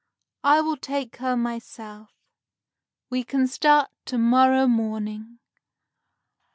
I 0.43 0.61
will 0.61 0.77
take 0.77 1.17
her 1.17 1.37
myself. 1.37 2.11
We 3.11 3.23
can 3.23 3.45
start 3.45 3.91
to 4.05 4.17
morrow 4.17 4.65
morning." 4.65 5.37